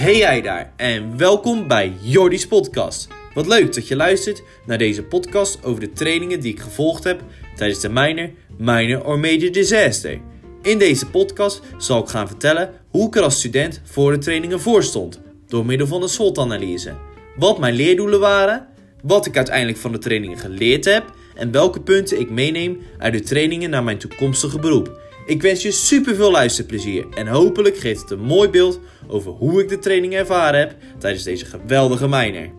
[0.00, 3.08] Hey jij daar en welkom bij Jordi's podcast.
[3.34, 7.22] Wat leuk dat je luistert naar deze podcast over de trainingen die ik gevolgd heb
[7.56, 10.20] tijdens de minor, minor or major disaster.
[10.62, 14.60] In deze podcast zal ik gaan vertellen hoe ik er als student voor de trainingen
[14.60, 16.94] voor stond, door middel van een SWOT-analyse.
[17.36, 18.68] Wat mijn leerdoelen waren,
[19.02, 21.04] wat ik uiteindelijk van de trainingen geleerd heb
[21.34, 25.00] en welke punten ik meeneem uit de trainingen naar mijn toekomstige beroep.
[25.30, 29.62] Ik wens je super veel luisterplezier en hopelijk geeft het een mooi beeld over hoe
[29.62, 32.50] ik de training ervaren heb tijdens deze geweldige minor.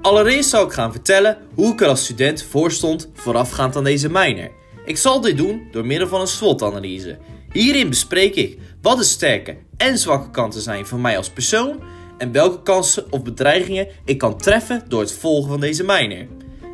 [0.00, 4.08] Allereerst zal ik gaan vertellen hoe ik er als student voor stond voorafgaand aan deze
[4.10, 4.50] minor.
[4.84, 7.18] Ik zal dit doen door middel van een SWOT-analyse.
[7.52, 11.80] Hierin bespreek ik wat de sterke en zwakke kanten zijn van mij als persoon
[12.18, 16.26] en welke kansen of bedreigingen ik kan treffen door het volgen van deze minor.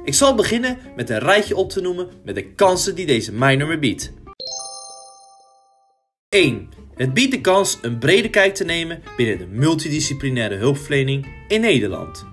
[0.04, 3.68] Ik zal beginnen met een rijtje op te noemen met de kansen die deze minor
[3.68, 4.12] me biedt.
[6.28, 6.69] 1.
[6.94, 12.27] Het biedt de kans een brede kijk te nemen binnen de multidisciplinaire hulpverlening in Nederland.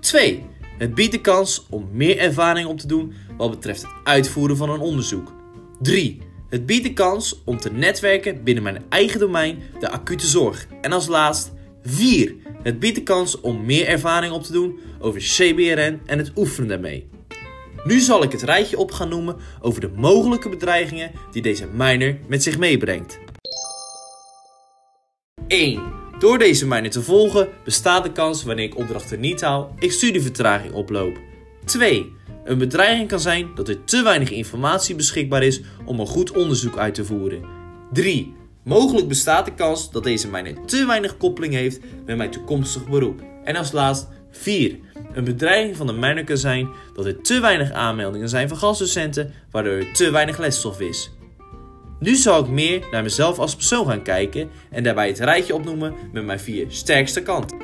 [0.00, 0.44] 2.
[0.78, 4.70] Het biedt de kans om meer ervaring op te doen wat betreft het uitvoeren van
[4.70, 5.32] een onderzoek.
[5.80, 6.18] 3.
[6.48, 10.66] Het biedt de kans om te netwerken binnen mijn eigen domein, de acute zorg.
[10.80, 12.34] En als laatst 4.
[12.62, 16.68] Het biedt de kans om meer ervaring op te doen over CBRN en het oefenen
[16.68, 17.08] daarmee.
[17.88, 22.16] Nu zal ik het rijtje op gaan noemen over de mogelijke bedreigingen die deze minor
[22.26, 23.18] met zich meebrengt.
[25.46, 25.82] 1.
[26.18, 30.72] Door deze minor te volgen bestaat de kans wanneer ik opdrachten niet haal, ik studievertraging
[30.72, 31.18] oploop.
[31.64, 32.12] 2.
[32.44, 36.78] Een bedreiging kan zijn dat er te weinig informatie beschikbaar is om een goed onderzoek
[36.78, 37.44] uit te voeren.
[37.92, 38.34] 3.
[38.64, 43.22] Mogelijk bestaat de kans dat deze minor te weinig koppeling heeft met mijn toekomstig beroep.
[43.44, 44.78] En als laatst 4.
[45.12, 49.32] Een bedreiging van de minor kan zijn dat er te weinig aanmeldingen zijn van gastdocenten,
[49.50, 51.10] waardoor er te weinig lesstof is.
[52.00, 55.94] Nu zal ik meer naar mezelf als persoon gaan kijken en daarbij het rijtje opnoemen
[56.12, 57.58] met mijn vier sterkste kanten.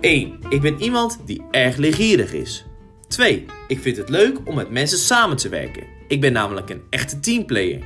[0.00, 0.38] 1.
[0.48, 2.64] Ik ben iemand die erg leergierig is.
[3.08, 3.46] 2.
[3.68, 5.82] Ik vind het leuk om met mensen samen te werken.
[6.08, 7.82] Ik ben namelijk een echte teamplayer.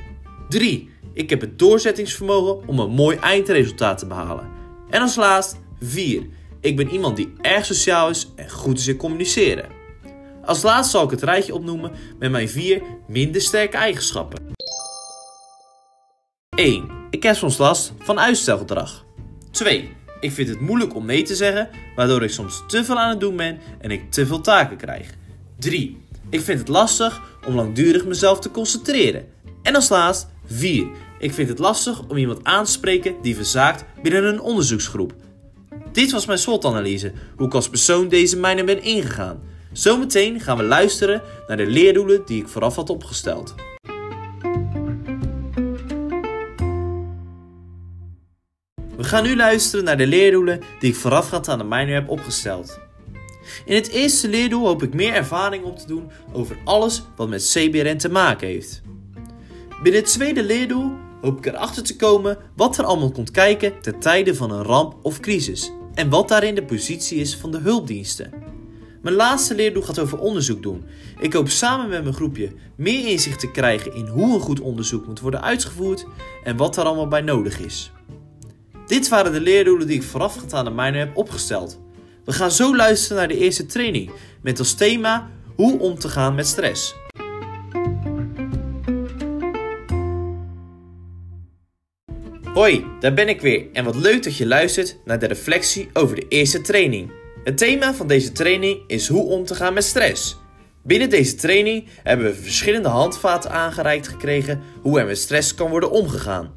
[0.49, 0.89] 3.
[1.13, 4.47] Ik heb het doorzettingsvermogen om een mooi eindresultaat te behalen.
[4.89, 6.23] En als laatst 4.
[6.63, 9.69] Ik ben iemand die erg sociaal is en goed is in communiceren.
[10.45, 14.51] Als laatste zal ik het rijtje opnoemen met mijn vier minder sterke eigenschappen.
[16.55, 16.89] 1.
[17.09, 19.05] Ik heb soms last van uitstelgedrag.
[19.51, 19.95] 2.
[20.19, 23.19] Ik vind het moeilijk om nee te zeggen, waardoor ik soms te veel aan het
[23.19, 25.09] doen ben en ik te veel taken krijg.
[25.59, 25.97] 3.
[26.29, 29.27] Ik vind het lastig om langdurig mezelf te concentreren.
[29.61, 30.87] En als laatst 4.
[31.19, 35.13] Ik vind het lastig om iemand aan te spreken die verzaakt binnen een onderzoeksgroep.
[35.93, 39.41] Dit was mijn SWOT-analyse, hoe ik als persoon deze mijnen ben ingegaan.
[39.71, 43.55] Zometeen gaan we luisteren naar de leerdoelen die ik vooraf had opgesteld.
[48.95, 52.79] We gaan nu luisteren naar de leerdoelen die ik voorafgaand aan de minor heb opgesteld.
[53.65, 57.49] In het eerste leerdoel hoop ik meer ervaring op te doen over alles wat met
[57.53, 58.81] CBRN te maken heeft.
[59.83, 63.99] Binnen het tweede leerdoel hoop ik erachter te komen wat er allemaal komt kijken ten
[63.99, 68.31] tijde van een ramp of crisis en wat daarin de positie is van de hulpdiensten.
[69.01, 70.83] Mijn laatste leerdoel gaat over onderzoek doen.
[71.19, 75.05] Ik hoop samen met mijn groepje meer inzicht te krijgen in hoe een goed onderzoek
[75.05, 76.05] moet worden uitgevoerd
[76.43, 77.91] en wat daar allemaal bij nodig is.
[78.87, 81.79] Dit waren de leerdoelen die ik voorafgaand aan mijne heb opgesteld.
[82.25, 84.11] We gaan zo luisteren naar de eerste training
[84.41, 86.95] met als thema hoe om te gaan met stress.
[92.53, 96.15] Hoi, daar ben ik weer en wat leuk dat je luistert naar de reflectie over
[96.15, 97.11] de eerste training.
[97.43, 100.37] Het thema van deze training is hoe om te gaan met stress.
[100.83, 105.91] Binnen deze training hebben we verschillende handvaten aangereikt gekregen hoe er met stress kan worden
[105.91, 106.53] omgegaan.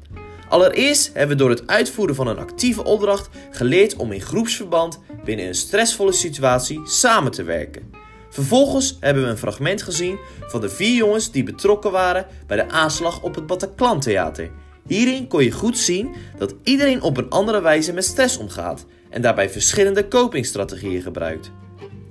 [0.49, 5.47] Allereerst hebben we door het uitvoeren van een actieve opdracht geleerd om in groepsverband binnen
[5.47, 7.91] een stressvolle situatie samen te werken.
[8.29, 12.69] Vervolgens hebben we een fragment gezien van de vier jongens die betrokken waren bij de
[12.69, 14.51] aanslag op het Bataclan Theater.
[14.87, 19.21] Hierin kon je goed zien dat iedereen op een andere wijze met stress omgaat en
[19.21, 21.51] daarbij verschillende copingstrategieën gebruikt.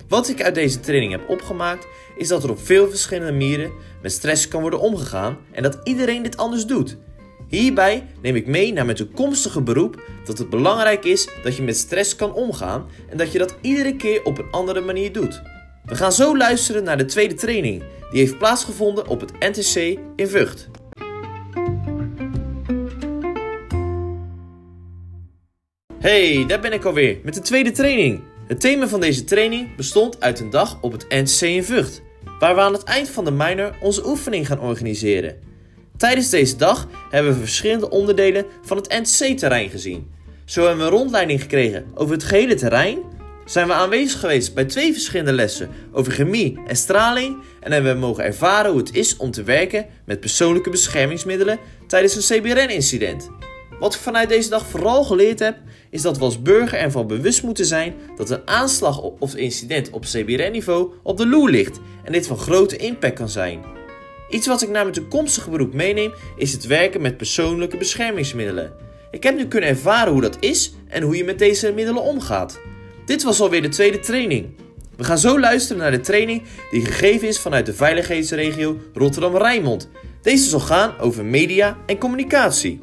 [0.09, 1.87] Wat ik uit deze training heb opgemaakt
[2.17, 6.23] is dat er op veel verschillende manieren met stress kan worden omgegaan en dat iedereen
[6.23, 6.97] dit anders doet.
[7.49, 11.77] Hierbij neem ik mee naar mijn toekomstige beroep dat het belangrijk is dat je met
[11.77, 15.43] stress kan omgaan en dat je dat iedere keer op een andere manier doet.
[15.85, 20.29] We gaan zo luisteren naar de tweede training, die heeft plaatsgevonden op het NTC in
[20.29, 20.69] Vught.
[26.07, 28.21] Hey, daar ben ik alweer met de tweede training.
[28.47, 32.03] Het thema van deze training bestond uit een dag op het NTC in Vught,
[32.39, 35.39] waar we aan het eind van de minor onze oefening gaan organiseren.
[35.97, 40.11] Tijdens deze dag hebben we verschillende onderdelen van het NC-terrein gezien.
[40.45, 42.99] Zo hebben we een rondleiding gekregen over het gehele terrein,
[43.45, 47.99] zijn we aanwezig geweest bij twee verschillende lessen over chemie en straling en hebben we
[47.99, 53.31] mogen ervaren hoe het is om te werken met persoonlijke beschermingsmiddelen tijdens een CBRN-incident.
[53.79, 55.57] Wat ik vanuit deze dag vooral geleerd heb,
[55.91, 60.05] is dat we als burger ervan bewust moeten zijn dat een aanslag of incident op
[60.05, 63.61] CBRN-niveau op de loer ligt en dit van grote impact kan zijn.
[64.31, 68.73] Iets wat ik naar mijn toekomstige beroep meeneem is het werken met persoonlijke beschermingsmiddelen.
[69.11, 72.61] Ik heb nu kunnen ervaren hoe dat is en hoe je met deze middelen omgaat.
[73.07, 74.47] Dit was alweer de tweede training.
[74.97, 79.89] We gaan zo luisteren naar de training die gegeven is vanuit de veiligheidsregio Rotterdam-Rijnmond.
[80.23, 82.81] Deze zal gaan over media en communicatie.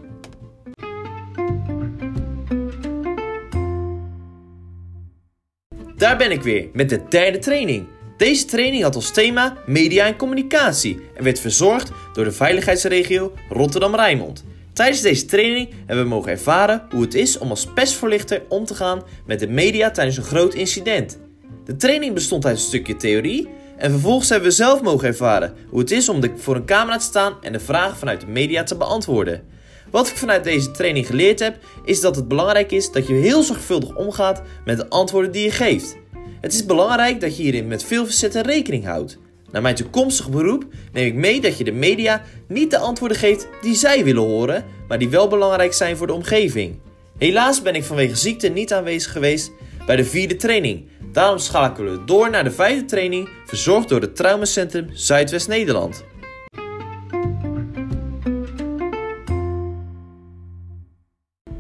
[6.04, 7.88] Daar ben ik weer met de derde training.
[8.18, 14.44] Deze training had als thema media en communicatie en werd verzorgd door de veiligheidsregio Rotterdam-Rijnmond.
[14.74, 18.76] Tijdens deze training hebben we mogen ervaren hoe het is om als persvoorlichter om te
[18.76, 21.20] gaan met de media tijdens een groot incident.
[21.66, 25.80] De training bestond uit een stukje theorie en vervolgens hebben we zelf mogen ervaren hoe
[25.80, 28.78] het is om voor een camera te staan en de vragen vanuit de media te
[28.78, 29.53] beantwoorden.
[29.94, 33.44] Wat ik vanuit deze training geleerd heb, is dat het belangrijk is dat je heel
[33.44, 35.98] zorgvuldig omgaat met de antwoorden die je geeft.
[36.42, 39.18] Het is belangrijk dat je hierin met veel facetten rekening houdt.
[39.52, 43.48] Naar mijn toekomstig beroep neem ik mee dat je de media niet de antwoorden geeft
[43.62, 46.80] die zij willen horen, maar die wel belangrijk zijn voor de omgeving.
[47.18, 49.52] Helaas ben ik vanwege ziekte niet aanwezig geweest
[49.86, 50.88] bij de vierde training.
[51.12, 56.04] Daarom schakelen we door naar de vijfde training, verzorgd door het Traumacentrum Zuidwest-Nederland.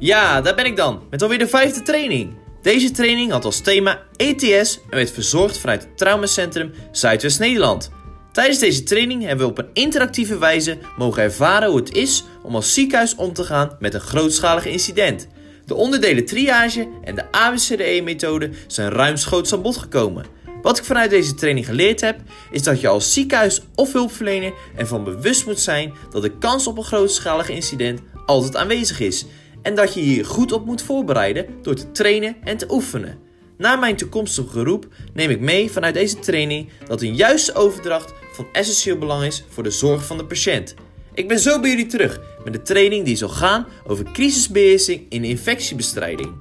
[0.03, 2.33] Ja, daar ben ik dan, met alweer de vijfde training.
[2.61, 7.91] Deze training had als thema ETS en werd verzorgd vanuit het Traumacentrum Zuidwest-Nederland.
[8.31, 12.55] Tijdens deze training hebben we op een interactieve wijze mogen ervaren hoe het is om
[12.55, 15.27] als ziekenhuis om te gaan met een grootschalig incident.
[15.65, 20.25] De onderdelen triage en de ABCDE-methode zijn ruimschoots aan bod gekomen.
[20.61, 22.19] Wat ik vanuit deze training geleerd heb,
[22.51, 26.77] is dat je als ziekenhuis of hulpverlener ervan bewust moet zijn dat de kans op
[26.77, 29.25] een grootschalig incident altijd aanwezig is
[29.63, 33.19] en dat je hier goed op moet voorbereiden door te trainen en te oefenen.
[33.57, 38.47] Na mijn toekomstige geroep neem ik mee vanuit deze training dat een juiste overdracht van
[38.51, 40.75] essentieel belang is voor de zorg van de patiënt.
[41.13, 45.23] Ik ben zo bij jullie terug met de training die zal gaan over crisisbeheersing in
[45.23, 46.33] infectiebestrijding.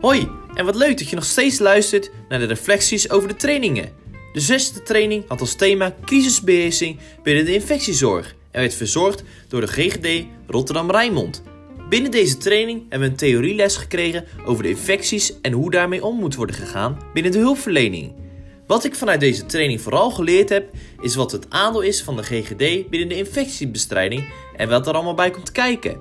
[0.00, 4.01] Hoi, en wat leuk dat je nog steeds luistert naar de reflecties over de trainingen.
[4.32, 9.66] De zesde training had als thema crisisbeheersing binnen de infectiezorg en werd verzorgd door de
[9.66, 11.42] GGD Rotterdam-Rijnmond.
[11.88, 16.16] Binnen deze training hebben we een theorieles gekregen over de infecties en hoe daarmee om
[16.16, 18.12] moet worden gegaan binnen de hulpverlening.
[18.66, 20.70] Wat ik vanuit deze training vooral geleerd heb,
[21.00, 25.14] is wat het aandeel is van de GGD binnen de infectiebestrijding en wat er allemaal
[25.14, 26.00] bij komt kijken.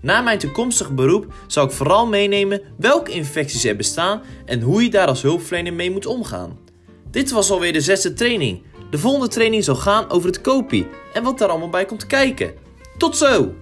[0.00, 4.90] Na mijn toekomstig beroep zal ik vooral meenemen welke infecties er bestaan en hoe je
[4.90, 6.58] daar als hulpverlener mee moet omgaan.
[7.10, 8.62] Dit was alweer de zesde training.
[8.90, 12.52] De volgende training zal gaan over het kopie en wat daar allemaal bij komt kijken.
[12.98, 13.54] Tot zo!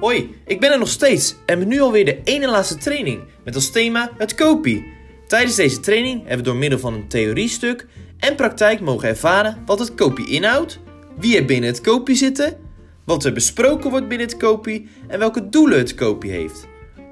[0.00, 3.54] Hoi, ik ben er nog steeds en ben nu alweer de ene laatste training met
[3.54, 4.86] als thema het kopie.
[5.26, 7.86] Tijdens deze training hebben we door middel van een theoriestuk
[8.18, 10.78] en praktijk mogen ervaren wat het kopie inhoudt,
[11.18, 12.58] wie er binnen het kopie zitten,
[13.04, 16.66] wat er besproken wordt binnen het kopie en welke doelen het kopie heeft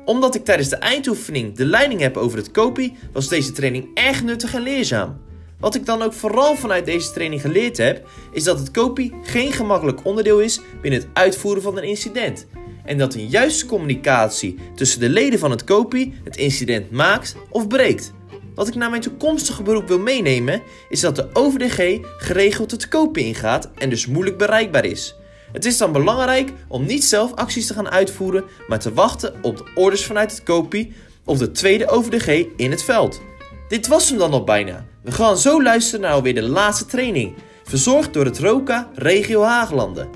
[0.04, 4.22] omdat ik tijdens de eindoefening de leiding heb over het kopie, was deze training erg
[4.22, 5.20] nuttig en leerzaam.
[5.60, 9.52] Wat ik dan ook vooral vanuit deze training geleerd heb, is dat het kopie geen
[9.52, 12.46] gemakkelijk onderdeel is binnen het uitvoeren van een incident.
[12.84, 17.68] En dat een juiste communicatie tussen de leden van het kopie het incident maakt of
[17.68, 18.12] breekt.
[18.54, 23.24] Wat ik naar mijn toekomstige beroep wil meenemen, is dat de OVDG geregeld het kopie
[23.24, 25.16] ingaat en dus moeilijk bereikbaar is.
[25.54, 29.56] Het is dan belangrijk om niet zelf acties te gaan uitvoeren, maar te wachten op
[29.56, 30.92] de orders vanuit het kopie
[31.24, 33.20] of de tweede over de G in het veld.
[33.68, 34.86] Dit was hem dan al bijna.
[35.02, 37.34] We gaan zo luisteren naar alweer de laatste training,
[37.64, 40.08] verzorgd door het ROCA Regio Haaglanden.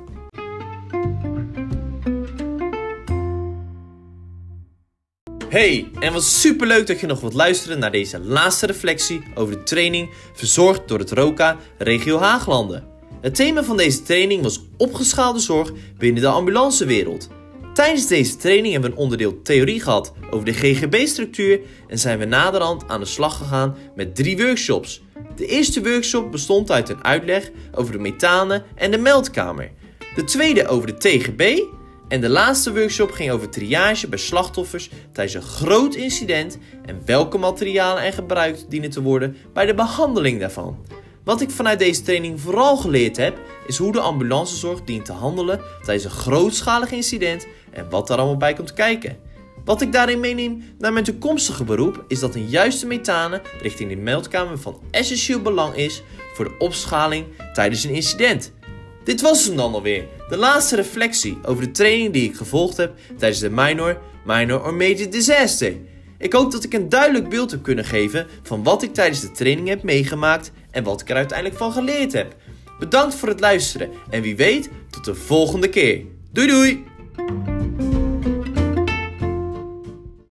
[5.48, 9.54] Hey, en wat super leuk dat je nog wilt luisteren naar deze laatste reflectie over
[9.54, 12.97] de training verzorgd door het ROCA Regio Haaglanden.
[13.20, 17.28] Het thema van deze training was opgeschaalde zorg binnen de ambulancewereld.
[17.74, 22.24] Tijdens deze training hebben we een onderdeel theorie gehad over de GGB-structuur en zijn we
[22.24, 25.02] naderhand aan de slag gegaan met drie workshops.
[25.36, 29.70] De eerste workshop bestond uit een uitleg over de metanen en de meldkamer.
[30.14, 31.62] De tweede over de TGB
[32.08, 37.38] En de laatste workshop ging over triage bij slachtoffers tijdens een groot incident en welke
[37.38, 40.84] materialen er gebruikt dienen te worden bij de behandeling daarvan.
[41.28, 45.60] Wat ik vanuit deze training vooral geleerd heb, is hoe de ambulancezorg dient te handelen
[45.82, 49.16] tijdens een grootschalig incident en wat daar allemaal bij komt kijken.
[49.64, 53.96] Wat ik daarin meeneem naar mijn toekomstige beroep is dat een juiste methane richting de
[53.96, 56.02] meldkamer van essentieel belang is
[56.34, 58.52] voor de opschaling tijdens een incident.
[59.04, 62.92] Dit was hem dan alweer, de laatste reflectie over de training die ik gevolgd heb
[63.18, 65.76] tijdens de minor, minor or major disaster.
[66.18, 69.30] Ik hoop dat ik een duidelijk beeld heb kunnen geven van wat ik tijdens de
[69.30, 72.34] training heb meegemaakt en wat ik er uiteindelijk van geleerd heb.
[72.78, 76.02] Bedankt voor het luisteren en wie weet tot de volgende keer.
[76.32, 76.84] Doei doei!